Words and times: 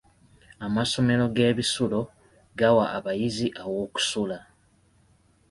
Amasomero 0.65 1.25
g'ebisulo 1.35 1.99
gawa 2.59 2.85
abayizi 2.97 3.47
aw'okusula. 3.61 4.37